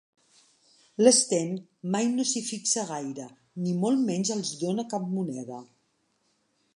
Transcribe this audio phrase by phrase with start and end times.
[1.03, 1.51] L'Sten
[1.95, 3.27] mai no s'hi fixa gaire,
[3.65, 5.61] ni molt menys els dóna cap moneda.